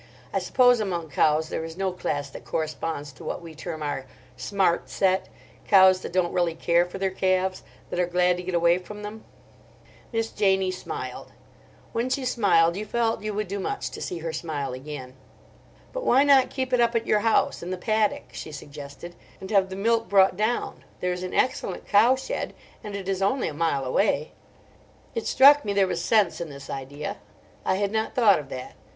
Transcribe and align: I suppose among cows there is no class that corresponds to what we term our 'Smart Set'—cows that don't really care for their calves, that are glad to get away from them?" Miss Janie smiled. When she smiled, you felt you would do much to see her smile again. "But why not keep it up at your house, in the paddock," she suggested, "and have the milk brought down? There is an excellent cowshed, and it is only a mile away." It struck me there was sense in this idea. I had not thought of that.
I 0.33 0.39
suppose 0.39 0.79
among 0.79 1.11
cows 1.11 1.49
there 1.49 1.63
is 1.63 1.77
no 1.77 1.91
class 1.91 2.31
that 2.31 2.43
corresponds 2.43 3.11
to 3.13 3.23
what 3.23 3.39
we 3.39 3.53
term 3.53 3.83
our 3.83 4.07
'Smart 4.35 4.89
Set'—cows 4.89 6.01
that 6.01 6.11
don't 6.11 6.33
really 6.33 6.55
care 6.55 6.87
for 6.87 6.97
their 6.97 7.11
calves, 7.11 7.61
that 7.91 7.99
are 7.99 8.07
glad 8.07 8.37
to 8.37 8.41
get 8.43 8.55
away 8.55 8.79
from 8.79 9.03
them?" 9.03 9.23
Miss 10.11 10.31
Janie 10.31 10.71
smiled. 10.71 11.33
When 11.91 12.09
she 12.09 12.25
smiled, 12.25 12.75
you 12.77 12.83
felt 12.83 13.21
you 13.21 13.35
would 13.35 13.47
do 13.47 13.59
much 13.59 13.91
to 13.91 14.01
see 14.01 14.17
her 14.25 14.33
smile 14.33 14.73
again. 14.73 15.13
"But 15.93 16.03
why 16.03 16.23
not 16.23 16.49
keep 16.49 16.73
it 16.73 16.81
up 16.81 16.95
at 16.95 17.05
your 17.05 17.19
house, 17.19 17.61
in 17.61 17.69
the 17.69 17.77
paddock," 17.77 18.29
she 18.33 18.51
suggested, 18.51 19.13
"and 19.39 19.51
have 19.51 19.69
the 19.69 19.75
milk 19.75 20.09
brought 20.09 20.35
down? 20.35 20.83
There 20.99 21.13
is 21.13 21.21
an 21.21 21.35
excellent 21.35 21.87
cowshed, 21.87 22.53
and 22.83 22.95
it 22.95 23.07
is 23.07 23.21
only 23.21 23.49
a 23.49 23.53
mile 23.53 23.85
away." 23.85 24.31
It 25.13 25.27
struck 25.27 25.63
me 25.63 25.73
there 25.73 25.85
was 25.85 26.03
sense 26.03 26.41
in 26.41 26.49
this 26.49 26.71
idea. 26.71 27.17
I 27.63 27.75
had 27.75 27.91
not 27.91 28.15
thought 28.15 28.39
of 28.39 28.49
that. 28.49 28.73